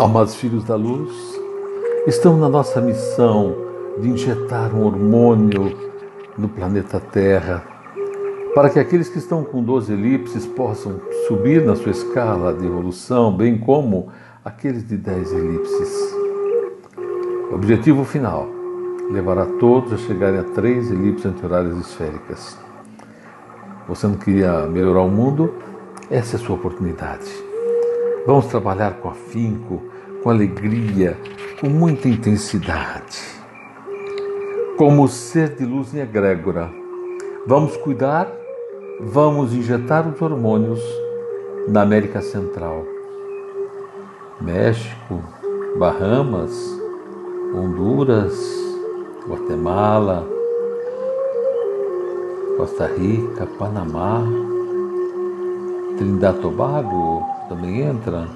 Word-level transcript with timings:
Amados 0.00 0.34
filhos 0.36 0.64
da 0.64 0.74
luz, 0.74 1.12
estamos 2.06 2.40
na 2.40 2.48
nossa 2.48 2.80
missão 2.80 3.54
de 3.98 4.08
injetar 4.08 4.74
um 4.74 4.86
hormônio 4.86 5.76
no 6.38 6.48
planeta 6.48 6.98
Terra, 6.98 7.62
para 8.54 8.70
que 8.70 8.78
aqueles 8.78 9.10
que 9.10 9.18
estão 9.18 9.44
com 9.44 9.62
12 9.62 9.92
elipses 9.92 10.46
possam 10.46 10.98
subir 11.28 11.62
na 11.62 11.76
sua 11.76 11.92
escala 11.92 12.54
de 12.54 12.64
evolução, 12.64 13.36
bem 13.36 13.58
como 13.58 14.08
aqueles 14.42 14.88
de 14.88 14.96
10 14.96 15.32
elipses. 15.34 16.14
Objetivo 17.52 18.02
final: 18.02 18.61
levará 19.12 19.44
todos 19.60 19.92
a 19.92 19.98
chegarem 19.98 20.40
a 20.40 20.42
três 20.42 20.90
elipses 20.90 21.26
anti-horárias 21.26 21.76
esféricas. 21.78 22.58
Você 23.86 24.06
não 24.06 24.14
queria 24.14 24.66
melhorar 24.66 25.02
o 25.02 25.08
mundo? 25.08 25.54
Essa 26.10 26.36
é 26.36 26.40
a 26.40 26.42
sua 26.42 26.56
oportunidade. 26.56 27.30
Vamos 28.26 28.46
trabalhar 28.46 28.94
com 28.94 29.10
afinco, 29.10 29.82
com 30.22 30.30
alegria, 30.30 31.18
com 31.60 31.68
muita 31.68 32.08
intensidade. 32.08 33.20
Como 34.78 35.06
ser 35.08 35.56
de 35.56 35.64
luz 35.64 35.94
em 35.94 36.00
egrégora, 36.00 36.70
vamos 37.46 37.76
cuidar, 37.76 38.32
vamos 39.00 39.52
injetar 39.52 40.08
os 40.08 40.20
hormônios 40.22 40.80
na 41.68 41.82
América 41.82 42.22
Central. 42.22 42.84
México, 44.40 45.22
Bahamas, 45.78 46.52
Honduras, 47.54 48.71
Guatemala, 49.26 50.26
Costa 52.56 52.86
Rica, 52.86 53.46
Panamá, 53.58 54.22
Trindade 55.96 56.40
Tobago 56.40 57.24
também 57.48 57.82
entra. 57.82 58.26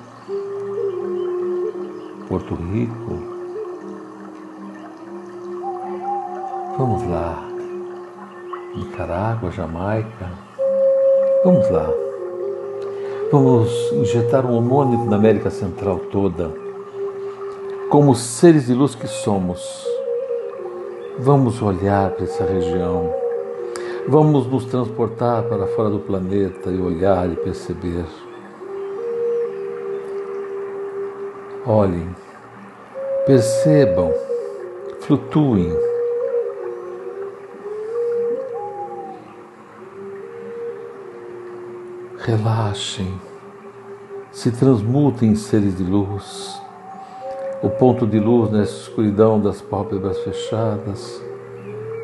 Porto 2.28 2.54
Rico. 2.54 3.18
Vamos 6.78 7.08
lá. 7.08 7.42
Nicarágua, 8.76 9.50
Jamaica. 9.50 10.30
Vamos 11.44 11.70
lá. 11.70 11.88
Vamos 13.32 13.70
injetar 13.92 14.44
um 14.44 14.54
hormônio 14.54 15.04
na 15.06 15.16
América 15.16 15.50
Central 15.50 15.98
toda. 16.10 16.52
Como 17.88 18.14
seres 18.14 18.66
de 18.66 18.74
luz 18.74 18.94
que 18.94 19.06
somos, 19.06 19.84
vamos 21.18 21.60
olhar 21.62 22.10
para 22.10 22.24
essa 22.24 22.44
região. 22.44 23.12
Vamos 24.08 24.46
nos 24.46 24.64
transportar 24.66 25.42
para 25.44 25.66
fora 25.68 25.90
do 25.90 25.98
planeta 25.98 26.70
e 26.70 26.80
olhar 26.80 27.30
e 27.30 27.36
perceber 27.36 28.04
Olhem, 31.68 32.14
percebam, 33.26 34.14
flutuem. 35.00 35.76
Relaxem, 42.18 43.20
se 44.30 44.52
transmutem 44.52 45.30
em 45.30 45.34
seres 45.34 45.76
de 45.76 45.82
luz. 45.82 46.62
O 47.62 47.70
ponto 47.70 48.06
de 48.06 48.18
luz 48.18 48.50
nessa 48.50 48.82
escuridão 48.82 49.40
das 49.40 49.62
pálpebras 49.62 50.18
fechadas, 50.20 51.22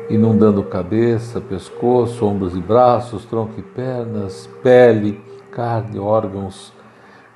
inundando 0.09 0.63
cabeça, 0.63 1.39
pescoço, 1.39 2.25
ombros 2.25 2.55
e 2.55 2.59
braços, 2.59 3.25
tronco 3.25 3.53
e 3.59 3.61
pernas, 3.61 4.49
pele, 4.61 5.21
carne, 5.51 5.99
órgãos 5.99 6.73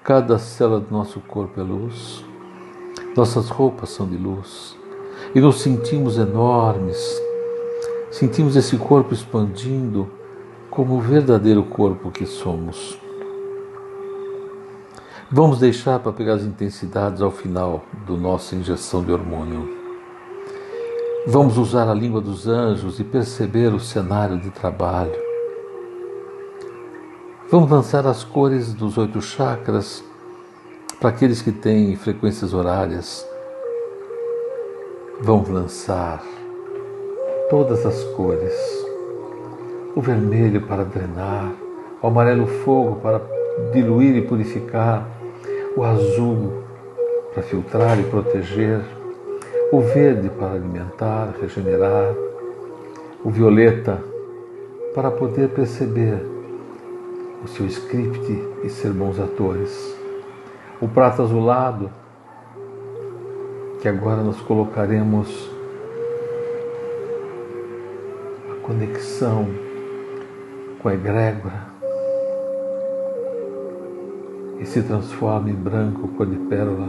Cada 0.08 0.40
célula 0.40 0.80
do 0.80 0.90
nosso 0.90 1.20
corpo 1.20 1.60
é 1.60 1.64
luz, 1.64 2.24
nossas 3.14 3.50
roupas 3.50 3.90
são 3.90 4.08
de 4.08 4.16
luz 4.16 4.74
e 5.36 5.42
nos 5.42 5.60
sentimos 5.60 6.18
enormes. 6.18 7.22
Sentimos 8.10 8.56
esse 8.56 8.78
corpo 8.78 9.14
expandindo 9.14 10.10
como 10.70 10.96
o 10.96 11.02
verdadeiro 11.02 11.62
corpo 11.62 12.10
que 12.10 12.26
somos. 12.26 12.98
Vamos 15.32 15.60
deixar 15.60 16.00
para 16.00 16.14
pegar 16.14 16.34
as 16.34 16.44
intensidades 16.44 17.22
ao 17.22 17.32
final 17.32 17.84
do 18.06 18.16
nossa 18.18 18.56
injeção 18.56 19.04
de 19.04 19.12
hormônio. 19.12 19.68
Vamos 21.28 21.58
usar 21.58 21.90
a 21.90 21.94
língua 21.94 22.22
dos 22.22 22.48
anjos 22.48 23.00
e 23.00 23.04
perceber 23.04 23.74
o 23.74 23.80
cenário 23.80 24.40
de 24.40 24.50
trabalho 24.50 25.28
Vamos 27.50 27.72
lançar 27.72 28.06
as 28.06 28.26
cores 28.26 28.74
dos 28.74 28.98
oito 28.98 29.22
chakras 29.22 30.04
para 31.00 31.08
aqueles 31.08 31.42
que 31.42 31.54
têm 31.54 31.96
frequências 31.96 32.54
horárias. 32.54 33.26
Vamos 35.22 35.48
lançar 35.48 36.22
todas 37.50 37.86
as 37.86 38.04
cores. 38.16 38.54
O 39.96 40.02
vermelho 40.02 40.62
para 40.68 40.84
drenar, 40.84 41.54
o 42.02 42.08
amarelo 42.08 42.48
fogo 42.48 42.98
para 42.98 43.22
diluir 43.72 44.18
e 44.18 44.22
purificar, 44.24 45.08
o 45.78 45.84
azul 45.84 46.64
para 47.32 47.44
filtrar 47.44 48.00
e 48.00 48.04
proteger, 48.04 48.82
o 49.72 49.80
verde 49.80 50.28
para 50.28 50.54
alimentar, 50.54 51.36
regenerar, 51.40 52.16
o 53.24 53.30
violeta 53.30 54.02
para 54.96 55.12
poder 55.12 55.50
perceber 55.50 56.20
o 57.44 57.48
seu 57.48 57.68
script 57.68 58.44
e 58.64 58.70
ser 58.70 58.92
bons 58.92 59.20
atores. 59.20 59.96
O 60.82 60.88
prato 60.88 61.22
azulado, 61.22 61.92
que 63.80 63.88
agora 63.88 64.24
nós 64.24 64.42
colocaremos 64.42 65.52
a 68.52 68.66
conexão 68.66 69.48
com 70.82 70.90
a 70.90 70.96
egrégora 70.96 71.77
e 74.60 74.66
se 74.66 74.82
transforma 74.82 75.50
em 75.50 75.54
branco 75.54 76.08
cor 76.10 76.26
de 76.26 76.36
pérola. 76.36 76.88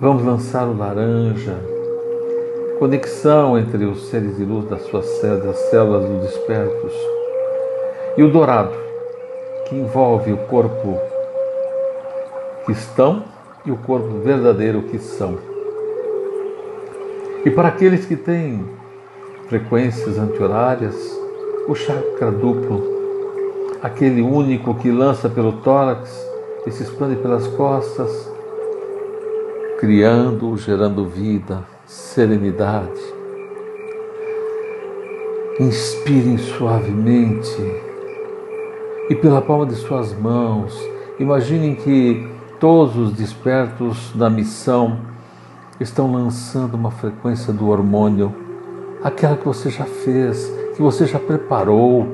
Vamos 0.00 0.24
lançar 0.24 0.66
o 0.66 0.76
laranja, 0.76 1.56
conexão 2.78 3.56
entre 3.56 3.84
os 3.84 4.08
seres 4.08 4.36
de 4.36 4.44
luz 4.44 4.68
das 4.68 4.82
suas 4.82 5.06
células, 5.06 5.44
das 5.44 5.58
células 5.70 6.04
dos 6.04 6.22
despertos 6.22 6.92
e 8.16 8.22
o 8.22 8.30
dourado, 8.30 8.74
que 9.68 9.76
envolve 9.76 10.32
o 10.32 10.38
corpo 10.48 10.98
que 12.66 12.72
estão 12.72 13.24
e 13.64 13.70
o 13.70 13.76
corpo 13.76 14.18
verdadeiro 14.18 14.82
que 14.82 14.98
são. 14.98 15.38
E 17.44 17.50
para 17.50 17.68
aqueles 17.68 18.04
que 18.06 18.16
têm 18.16 18.64
frequências 19.48 20.18
anti-horárias, 20.18 20.94
o 21.68 21.74
chakra 21.74 22.30
duplo, 22.30 23.01
aquele 23.82 24.22
único 24.22 24.74
que 24.76 24.90
lança 24.90 25.28
pelo 25.28 25.54
tórax 25.54 26.24
e 26.64 26.70
se 26.70 26.84
expande 26.84 27.16
pelas 27.16 27.48
costas, 27.48 28.30
criando, 29.80 30.56
gerando 30.56 31.04
vida, 31.04 31.64
serenidade. 31.84 33.00
Inspirem 35.58 36.38
suavemente 36.38 37.60
e 39.10 39.14
pela 39.16 39.42
palma 39.42 39.66
de 39.66 39.74
suas 39.74 40.16
mãos. 40.16 40.78
Imaginem 41.18 41.74
que 41.74 42.30
todos 42.60 42.96
os 42.96 43.12
despertos 43.12 44.12
da 44.14 44.30
missão 44.30 44.98
estão 45.80 46.12
lançando 46.12 46.74
uma 46.74 46.92
frequência 46.92 47.52
do 47.52 47.68
hormônio, 47.68 48.32
aquela 49.02 49.36
que 49.36 49.44
você 49.44 49.68
já 49.68 49.84
fez, 49.84 50.46
que 50.76 50.80
você 50.80 51.04
já 51.04 51.18
preparou. 51.18 52.06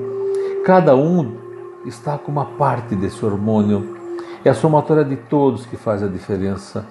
Cada 0.64 0.96
um 0.96 1.47
está 1.88 2.16
com 2.18 2.30
uma 2.30 2.44
parte 2.44 2.94
desse 2.94 3.24
hormônio. 3.24 3.96
É 4.44 4.50
a 4.50 4.54
somatória 4.54 5.04
de 5.04 5.16
todos 5.16 5.66
que 5.66 5.76
faz 5.76 6.02
a 6.02 6.06
diferença. 6.06 6.86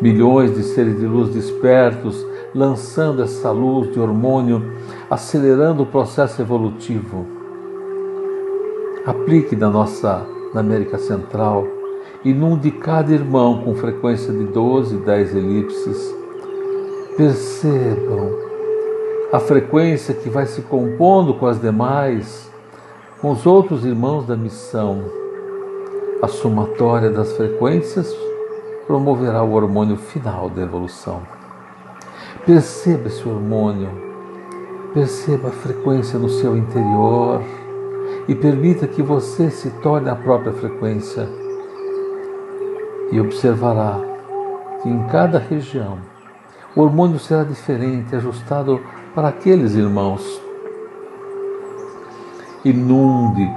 Milhões 0.00 0.54
de 0.54 0.62
seres 0.62 0.98
de 0.98 1.06
luz 1.06 1.32
despertos 1.32 2.26
lançando 2.54 3.22
essa 3.22 3.50
luz 3.50 3.90
de 3.92 3.98
hormônio, 3.98 4.74
acelerando 5.08 5.84
o 5.84 5.86
processo 5.86 6.42
evolutivo 6.42 7.42
aplique 9.06 9.56
na 9.56 9.68
nossa 9.68 10.24
na 10.54 10.60
América 10.60 10.98
Central, 10.98 11.66
inunde 12.24 12.70
cada 12.70 13.12
irmão 13.12 13.62
com 13.62 13.74
frequência 13.74 14.32
de 14.32 14.44
12, 14.44 14.98
10 14.98 15.34
elipses. 15.34 16.14
Percebam 17.16 18.30
a 19.32 19.38
frequência 19.38 20.14
que 20.14 20.28
vai 20.28 20.46
se 20.46 20.62
compondo 20.62 21.34
com 21.34 21.46
as 21.46 21.60
demais, 21.60 22.50
com 23.22 23.30
os 23.30 23.46
outros 23.46 23.84
irmãos 23.84 24.26
da 24.26 24.36
missão. 24.36 25.04
A 26.20 26.26
somatória 26.26 27.08
das 27.08 27.32
frequências 27.34 28.12
promoverá 28.84 29.44
o 29.44 29.52
hormônio 29.52 29.96
final 29.96 30.50
da 30.50 30.62
evolução. 30.62 31.22
Perceba 32.44 33.06
esse 33.06 33.26
hormônio, 33.26 33.88
perceba 34.92 35.48
a 35.48 35.52
frequência 35.52 36.18
no 36.18 36.28
seu 36.28 36.56
interior 36.56 37.40
e 38.26 38.34
permita 38.34 38.88
que 38.88 39.02
você 39.02 39.50
se 39.50 39.70
torne 39.70 40.10
a 40.10 40.16
própria 40.16 40.52
frequência. 40.52 41.28
E 43.12 43.20
observará 43.20 44.00
que 44.82 44.88
em 44.88 45.06
cada 45.06 45.38
região 45.38 45.98
o 46.74 46.80
hormônio 46.80 47.20
será 47.20 47.44
diferente, 47.44 48.16
ajustado 48.16 48.80
para 49.14 49.28
aqueles 49.28 49.76
irmãos. 49.76 50.51
Inunde, 52.64 53.50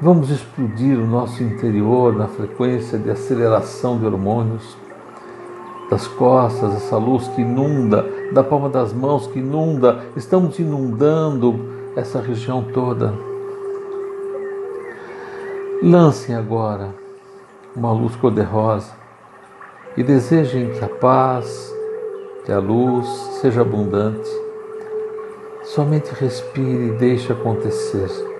vamos 0.00 0.30
explodir 0.30 0.96
o 0.96 1.04
nosso 1.04 1.42
interior 1.42 2.14
na 2.14 2.28
frequência 2.28 2.96
de 2.96 3.10
aceleração 3.10 3.98
de 3.98 4.06
hormônios 4.06 4.76
das 5.90 6.06
costas, 6.06 6.76
essa 6.76 6.96
luz 6.96 7.26
que 7.28 7.40
inunda, 7.40 8.06
da 8.32 8.44
palma 8.44 8.68
das 8.68 8.92
mãos 8.92 9.26
que 9.26 9.40
inunda, 9.40 10.04
estamos 10.16 10.60
inundando 10.60 11.58
essa 11.96 12.20
região 12.20 12.62
toda. 12.72 13.12
Lancem 15.82 16.36
agora 16.36 16.94
uma 17.74 17.92
luz 17.92 18.14
cor-de-rosa 18.14 18.92
e 19.96 20.04
desejem 20.04 20.70
que 20.70 20.84
a 20.84 20.88
paz, 20.88 21.74
que 22.44 22.52
a 22.52 22.60
luz 22.60 23.08
seja 23.40 23.62
abundante. 23.62 24.30
Somente 25.64 26.12
respire 26.14 26.88
e 26.88 26.92
deixe 26.92 27.32
acontecer. 27.32 28.31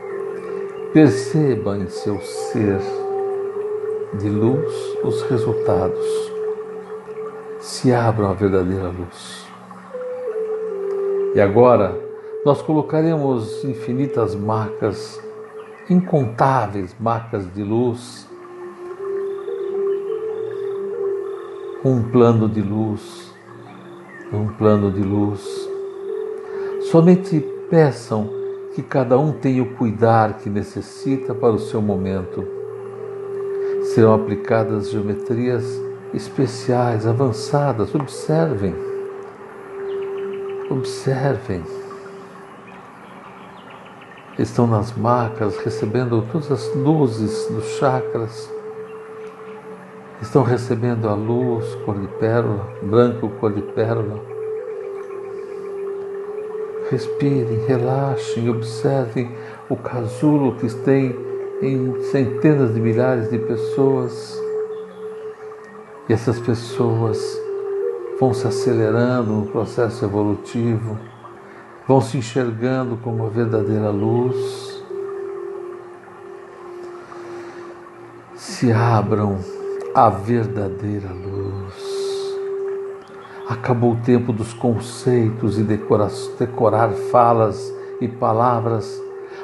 Perceba 0.93 1.79
em 1.79 1.89
seu 1.89 2.21
ser 2.21 2.79
de 4.19 4.29
luz 4.29 4.75
os 5.03 5.23
resultados 5.23 6.05
se 7.61 7.91
abram 7.95 8.29
à 8.29 8.35
verdadeira 8.35 8.89
luz. 8.89 9.47
E 11.35 11.41
agora 11.41 11.99
nós 12.45 12.61
colocaremos 12.61 13.65
infinitas 13.65 14.35
marcas, 14.35 15.19
incontáveis 15.89 16.95
marcas 17.01 17.51
de 17.55 17.63
luz, 17.63 18.29
um 21.83 22.03
plano 22.03 22.47
de 22.47 22.61
luz, 22.61 23.33
um 24.31 24.47
plano 24.49 24.93
de 24.93 25.03
luz. 25.03 25.71
Somente 26.91 27.41
peçam 27.71 28.42
que 28.75 28.83
cada 28.83 29.19
um 29.19 29.33
tenha 29.33 29.63
o 29.63 29.75
cuidar 29.75 30.39
que 30.39 30.49
necessita 30.49 31.35
para 31.35 31.53
o 31.53 31.59
seu 31.59 31.83
momento. 31.83 32.47
Serão 33.95 34.15
aplicadas 34.15 34.91
geometrias 34.91 35.65
especiais, 36.15 37.07
avançadas. 37.07 37.95
Observem. 37.95 38.75
Observem. 40.71 41.63
Estão 44.39 44.67
nas 44.67 44.97
macas 44.97 45.59
recebendo 45.59 46.23
todas 46.33 46.51
as 46.51 46.75
luzes 46.75 47.47
dos 47.49 47.67
chakras. 47.77 48.51
Estão 50.23 50.43
recebendo 50.43 51.09
a 51.09 51.15
luz 51.15 51.75
cor 51.85 51.99
de 51.99 52.07
pérola, 52.19 52.67
branco 52.83 53.29
cor 53.41 53.53
de 53.53 53.61
pérola. 53.61 54.42
Respirem, 56.93 57.65
relaxem, 57.67 58.51
observem 58.51 59.35
o 59.71 59.77
casulo 59.77 60.57
que 60.57 60.69
tem 60.85 61.17
em 61.63 62.03
centenas 62.11 62.75
de 62.75 62.81
milhares 62.81 63.31
de 63.31 63.39
pessoas 63.39 64.39
e 66.07 66.13
essas 66.13 66.39
pessoas 66.39 67.19
vão 68.21 68.35
se 68.35 68.47
acelerando 68.47 69.33
no 69.33 69.47
processo 69.47 70.05
evolutivo, 70.05 70.99
vão 71.89 72.03
se 72.03 72.19
enxergando 72.19 72.99
como 72.99 73.25
a 73.25 73.31
verdadeira 73.31 73.89
luz. 73.89 74.85
Se 78.35 78.71
abram 78.71 79.39
à 79.95 80.11
verdadeira 80.11 81.11
luz. 81.11 81.62
Acabou 83.53 83.93
o 83.93 83.97
tempo 83.97 84.33
dos 84.33 84.55
conceitos 84.55 85.59
e 85.59 85.63
decorar, 85.63 86.91
falas 87.11 87.73
e 88.01 88.09
palavras. 88.09 88.99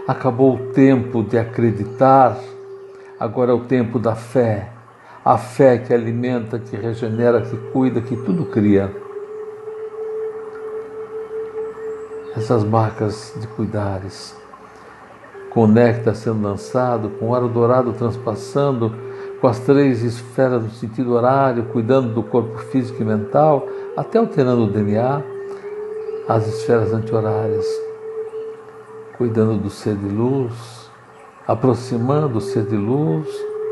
Acabou 0.06 0.54
o 0.54 0.72
tempo 0.72 1.22
de 1.22 1.38
acreditar. 1.38 2.38
Agora 3.20 3.50
é 3.50 3.54
o 3.54 3.64
tempo 3.64 3.98
da 3.98 4.14
fé 4.14 4.70
a 5.28 5.36
fé 5.36 5.76
que 5.76 5.92
alimenta, 5.92 6.58
que 6.58 6.74
regenera, 6.74 7.42
que 7.42 7.54
cuida, 7.70 8.00
que 8.00 8.16
tudo 8.16 8.46
cria. 8.46 8.90
Essas 12.34 12.64
marcas 12.64 13.34
de 13.38 13.46
cuidares. 13.48 14.34
Conecta 15.50 16.14
sendo 16.14 16.40
lançado, 16.40 17.10
com 17.10 17.28
o 17.28 17.34
ar 17.34 17.42
dourado 17.42 17.92
transpassando, 17.92 18.94
com 19.38 19.46
as 19.46 19.58
três 19.58 20.02
esferas 20.02 20.62
no 20.62 20.70
sentido 20.70 21.12
horário, 21.12 21.64
cuidando 21.64 22.14
do 22.14 22.22
corpo 22.22 22.56
físico 22.58 23.02
e 23.02 23.04
mental, 23.04 23.68
até 23.98 24.16
alterando 24.16 24.62
o 24.62 24.70
DNA, 24.70 25.20
as 26.28 26.46
esferas 26.46 26.92
anti-horárias, 26.92 27.66
cuidando 29.16 29.58
do 29.58 29.68
ser 29.68 29.96
de 29.96 30.08
luz, 30.08 30.88
aproximando 31.48 32.38
o 32.38 32.40
ser 32.40 32.62
de 32.62 32.76
luz 32.76 33.26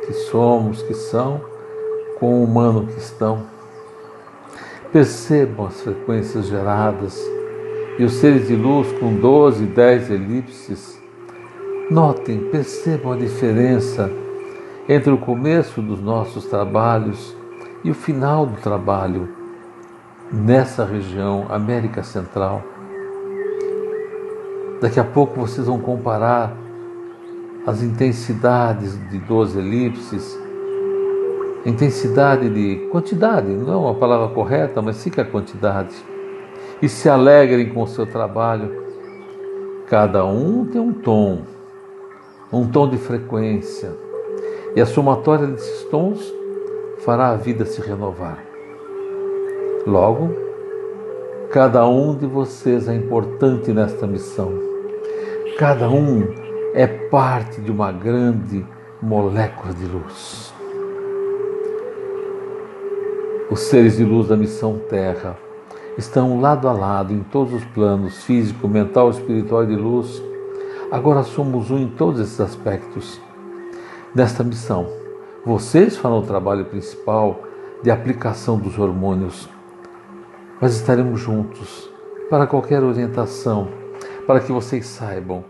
que 0.05 0.13
somos, 0.13 0.83
que 0.83 0.95
são, 0.95 1.41
com 2.19 2.41
o 2.41 2.43
humano 2.43 2.89
que 2.89 2.99
estão. 2.99 3.47
Percebam 4.93 5.67
as 5.67 5.81
frequências 5.81 6.47
geradas 6.47 7.17
e 7.97 8.03
os 8.03 8.15
seres 8.15 8.49
de 8.49 8.57
luz 8.57 8.91
com 8.99 9.15
12, 9.15 9.65
10 9.65 10.11
elipses. 10.11 11.01
Notem, 11.89 12.51
percebam 12.51 13.13
a 13.13 13.17
diferença 13.17 14.11
entre 14.89 15.13
o 15.13 15.19
começo 15.19 15.81
dos 15.81 16.01
nossos 16.01 16.47
trabalhos 16.47 17.37
e 17.85 17.93
o 17.93 17.95
final 17.95 18.45
do 18.45 18.61
trabalho 18.61 19.46
nessa 20.33 20.85
região, 20.85 21.47
América 21.49 22.03
Central. 22.03 22.63
Daqui 24.81 25.01
a 25.01 25.05
pouco 25.05 25.41
vocês 25.41 25.67
vão 25.67 25.79
comparar 25.79 26.57
as 27.67 27.83
intensidades 27.83 28.99
de 29.11 29.19
12 29.19 29.59
elipses, 29.59 30.39
intensidade 31.65 32.49
de 32.49 32.87
quantidade, 32.93 33.49
não 33.49 33.73
é 33.73 33.77
uma 33.77 33.95
palavra 33.95 34.29
correta, 34.29 34.81
mas 34.81 35.03
fica 35.03 35.23
a 35.23 35.25
quantidade. 35.25 35.95
E 36.81 36.89
se 36.89 37.09
alegrem 37.09 37.71
com 37.71 37.83
o 37.83 37.89
seu 37.89 38.07
trabalho. 38.07 38.85
Cada 39.89 40.25
um 40.25 40.67
tem 40.67 40.81
um 40.81 40.93
tom, 40.93 41.43
um 42.53 42.67
tom 42.67 42.89
de 42.89 42.99
frequência. 42.99 43.93
E 44.75 44.81
a 44.81 44.87
somatória 44.87 45.47
desses 45.47 45.85
tons 45.85 46.21
fará 46.99 47.31
a 47.31 47.37
vida 47.37 47.65
se 47.65 47.81
renovar. 47.81 48.46
Logo, 49.87 50.35
cada 51.53 51.87
um 51.87 52.17
de 52.17 52.27
vocês 52.27 52.89
é 52.89 52.95
importante 52.97 53.73
nesta 53.73 54.05
missão. 54.05 54.53
Cada 55.57 55.89
um 55.89 56.27
é 56.75 56.89
parte 56.89 57.61
de 57.61 57.71
uma 57.71 57.93
grande 57.93 58.67
molécula 59.01 59.73
de 59.73 59.87
luz. 59.87 60.53
Os 63.49 63.61
seres 63.61 63.97
de 63.97 64.03
luz 64.03 64.27
da 64.27 64.37
missão 64.37 64.77
Terra 64.91 65.39
estão 65.97 66.41
lado 66.41 66.67
a 66.67 66.73
lado 66.73 67.13
em 67.13 67.21
todos 67.21 67.55
os 67.55 67.65
planos 67.67 68.25
físico, 68.25 68.67
mental, 68.67 69.11
espiritual 69.11 69.63
e 69.63 69.69
de 69.69 69.77
luz. 69.77 70.21
Agora 70.91 71.23
somos 71.23 71.71
um 71.71 71.79
em 71.79 71.89
todos 71.89 72.21
esses 72.21 72.41
aspectos. 72.41 73.21
Nesta 74.13 74.43
missão, 74.43 74.89
vocês 75.45 75.97
farão 75.97 76.19
o 76.19 76.27
trabalho 76.27 76.65
principal 76.65 77.41
de 77.85 77.91
aplicação 77.93 78.59
dos 78.59 78.77
hormônios, 78.81 79.49
mas 80.61 80.75
estaremos 80.75 81.21
juntos 81.21 81.91
para 82.31 82.47
qualquer 82.47 82.83
orientação, 82.83 83.69
para 84.27 84.41
que 84.41 84.51
vocês 84.51 84.87
saibam 84.87 85.45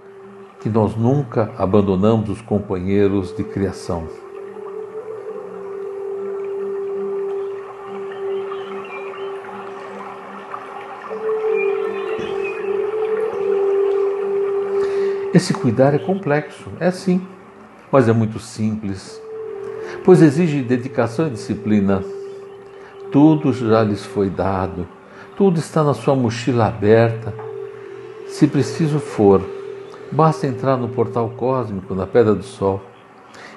que 0.61 0.69
nós 0.69 0.97
nunca 0.97 1.53
abandonamos 1.57 2.29
os 2.29 2.41
companheiros 2.41 3.35
de 3.35 3.45
criação. 3.45 4.07
Esse 15.33 15.53
cuidar 15.53 15.95
é 15.95 15.99
complexo, 15.99 16.71
é 16.81 16.91
sim, 16.91 17.27
mas 17.93 18.09
é 18.09 18.13
muito 18.13 18.39
simples, 18.39 19.21
pois 20.03 20.23
exige 20.23 20.63
dedicação 20.63 21.27
e 21.27 21.31
disciplina. 21.31 22.03
Tudo 23.13 23.53
já 23.53 23.83
lhes 23.83 24.05
foi 24.05 24.31
dado, 24.31 24.89
tudo 25.37 25.59
está 25.59 25.85
na 25.85 25.95
sua 25.95 26.15
mochila 26.15 26.67
aberta. 26.67 27.35
Se 28.29 28.47
preciso 28.47 28.99
for, 28.99 29.43
Basta 30.11 30.47
entrar 30.47 30.77
no 30.77 30.89
portal 30.89 31.31
cósmico, 31.31 31.95
na 31.95 32.07
Pedra 32.07 32.35
do 32.35 32.45
Sol, 32.45 32.81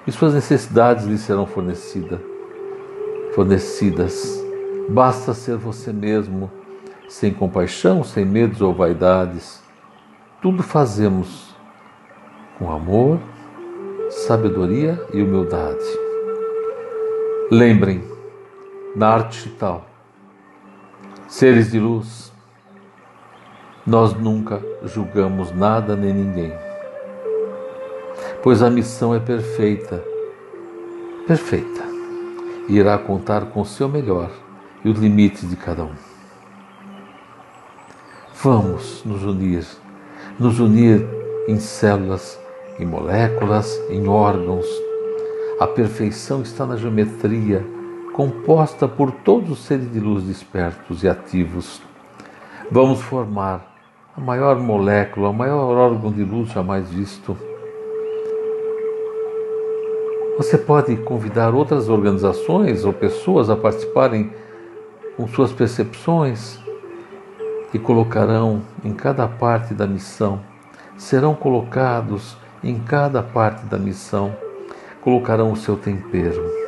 e 0.07 0.11
suas 0.11 0.33
necessidades 0.33 1.05
lhe 1.05 1.17
serão 1.17 1.45
fornecidas. 1.45 2.19
Fornecidas. 3.35 4.43
Basta 4.89 5.33
ser 5.33 5.57
você 5.57 5.93
mesmo, 5.93 6.49
sem 7.07 7.31
compaixão, 7.31 8.03
sem 8.03 8.25
medos 8.25 8.61
ou 8.61 8.73
vaidades. 8.73 9.61
Tudo 10.41 10.63
fazemos 10.63 11.55
com 12.57 12.71
amor, 12.71 13.19
sabedoria 14.09 14.99
e 15.13 15.21
humildade. 15.21 15.85
Lembrem, 17.51 18.03
na 18.95 19.09
arte 19.09 19.49
tal, 19.51 19.85
seres 21.29 21.71
de 21.71 21.79
luz, 21.79 22.33
nós 23.85 24.15
nunca 24.15 24.61
julgamos 24.83 25.51
nada 25.51 25.95
nem 25.95 26.11
ninguém, 26.11 26.51
pois 28.41 28.63
a 28.63 28.69
missão 28.69 29.13
é 29.13 29.19
perfeita, 29.19 30.03
perfeita, 31.27 31.83
e 32.67 32.77
irá 32.77 32.97
contar 32.97 33.45
com 33.45 33.61
o 33.61 33.65
seu 33.65 33.87
melhor 33.87 34.31
e 34.83 34.89
os 34.89 34.97
limites 34.97 35.47
de 35.47 35.55
cada 35.55 35.83
um. 35.83 35.93
Vamos 38.41 39.03
nos 39.05 39.23
unir, 39.23 39.67
nos 40.39 40.59
unir 40.59 41.07
em 41.47 41.59
células, 41.59 42.39
em 42.79 42.85
moléculas, 42.87 43.79
em 43.89 44.07
órgãos. 44.07 44.65
A 45.59 45.67
perfeição 45.67 46.41
está 46.41 46.65
na 46.65 46.75
geometria, 46.75 47.63
composta 48.19 48.85
por 48.85 49.11
todos 49.11 49.49
os 49.49 49.59
seres 49.59 49.89
de 49.93 49.97
luz 49.97 50.25
despertos 50.25 51.05
e 51.05 51.07
ativos. 51.07 51.81
Vamos 52.69 52.99
formar 52.99 53.73
a 54.13 54.19
maior 54.19 54.59
molécula, 54.59 55.29
o 55.29 55.33
maior 55.33 55.77
órgão 55.77 56.11
de 56.11 56.25
luz 56.25 56.49
jamais 56.49 56.89
visto. 56.89 57.37
Você 60.35 60.57
pode 60.57 60.97
convidar 60.97 61.55
outras 61.55 61.87
organizações 61.87 62.83
ou 62.83 62.91
pessoas 62.91 63.49
a 63.49 63.55
participarem 63.55 64.33
com 65.15 65.25
suas 65.25 65.53
percepções, 65.53 66.59
e 67.73 67.79
colocarão 67.79 68.63
em 68.83 68.91
cada 68.91 69.29
parte 69.29 69.73
da 69.73 69.87
missão, 69.87 70.41
serão 70.97 71.33
colocados 71.33 72.35
em 72.61 72.79
cada 72.79 73.23
parte 73.23 73.65
da 73.67 73.77
missão, 73.77 74.35
colocarão 74.99 75.53
o 75.53 75.55
seu 75.55 75.77
tempero, 75.77 76.58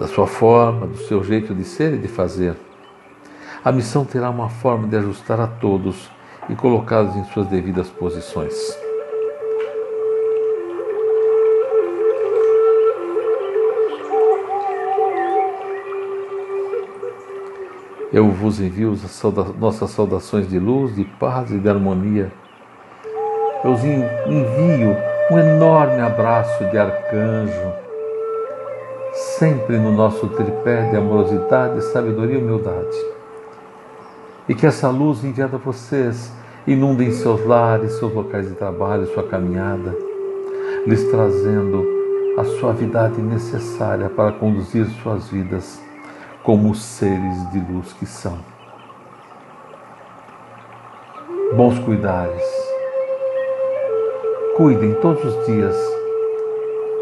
da 0.00 0.06
sua 0.06 0.26
forma, 0.26 0.86
do 0.86 0.96
seu 0.96 1.22
jeito 1.22 1.54
de 1.54 1.62
ser 1.62 1.92
e 1.92 1.98
de 1.98 2.08
fazer. 2.08 2.56
A 3.62 3.70
missão 3.70 4.02
terá 4.02 4.30
uma 4.30 4.48
forma 4.48 4.88
de 4.88 4.96
ajustar 4.96 5.38
a 5.38 5.46
todos 5.46 6.10
e 6.48 6.54
colocá-los 6.54 7.14
em 7.14 7.24
suas 7.24 7.46
devidas 7.48 7.90
posições. 7.90 8.54
Eu 18.10 18.30
vos 18.30 18.58
envio 18.58 18.96
nossas 19.58 19.90
saudações 19.90 20.48
de 20.48 20.58
luz, 20.58 20.96
de 20.96 21.04
paz 21.04 21.50
e 21.50 21.58
de 21.58 21.68
harmonia. 21.68 22.32
Eu 23.62 23.76
vos 23.76 23.84
envio 23.84 24.96
um 25.30 25.38
enorme 25.38 26.00
abraço 26.00 26.64
de 26.70 26.78
arcanjo, 26.78 27.89
sempre 29.40 29.78
no 29.78 29.90
nosso 29.90 30.28
tripé 30.28 30.90
de 30.90 30.98
amorosidade, 30.98 31.82
sabedoria 31.84 32.36
e 32.36 32.42
humildade. 32.42 32.94
E 34.46 34.54
que 34.54 34.66
essa 34.66 34.90
luz 34.90 35.24
enviada 35.24 35.56
a 35.56 35.58
vocês 35.58 36.30
inunde 36.66 37.10
seus 37.12 37.42
lares, 37.46 37.92
seus 37.92 38.12
locais 38.12 38.50
de 38.50 38.54
trabalho, 38.54 39.06
sua 39.06 39.22
caminhada, 39.22 39.96
lhes 40.86 41.04
trazendo 41.04 41.86
a 42.36 42.44
suavidade 42.44 43.18
necessária 43.22 44.10
para 44.10 44.32
conduzir 44.32 44.84
suas 45.02 45.30
vidas 45.30 45.80
como 46.42 46.74
seres 46.74 47.50
de 47.50 47.60
luz 47.60 47.94
que 47.94 48.04
são. 48.04 48.38
Bons 51.56 51.78
cuidares. 51.78 52.44
Cuidem 54.58 54.92
todos 54.96 55.24
os 55.24 55.46
dias, 55.46 55.76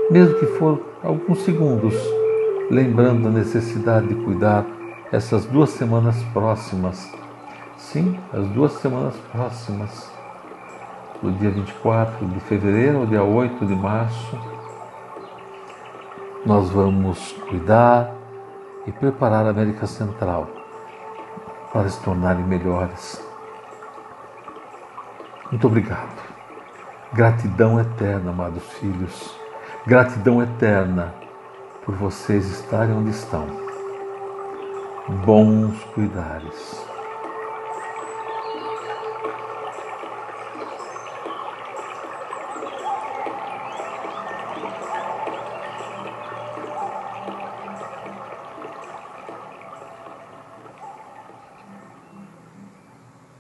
mesmo 0.09 0.39
que 0.39 0.47
for 0.47 0.81
alguns 1.03 1.43
segundos, 1.43 2.18
lembrando 2.71 3.29
a 3.29 3.31
necessidade 3.31 4.09
de 4.09 4.15
cuidar 4.15 4.65
essas 5.11 5.47
duas 5.47 5.71
semanas 5.71 6.23
próximas. 6.35 7.13
Sim, 7.77 8.19
as 8.33 8.47
duas 8.49 8.73
semanas 8.73 9.15
próximas. 9.33 10.11
Do 11.23 11.33
dia 11.33 11.51
24 11.51 12.27
de 12.27 12.41
fevereiro 12.41 12.99
ao 12.99 13.07
dia 13.07 13.25
8 13.25 13.67
de 13.67 13.75
março, 13.75 14.39
nós 16.47 16.71
vamos 16.71 17.33
cuidar 17.49 18.15
e 18.87 18.93
preparar 18.93 19.47
a 19.47 19.51
América 19.51 19.87
Central 19.87 20.49
para 21.73 21.89
se 21.89 22.01
tornarem 22.03 22.45
melhores. 22.45 23.21
Muito 25.51 25.67
obrigado. 25.67 26.29
Gratidão 27.13 27.81
eterna, 27.81 28.31
amados 28.31 28.63
filhos. 28.75 29.35
Gratidão 29.87 30.43
eterna 30.43 31.15
por 31.89 31.95
vocês 31.97 32.45
estarem 32.51 32.95
onde 32.95 33.09
estão. 33.09 33.47
Bons 35.25 35.83
cuidares. 35.95 36.88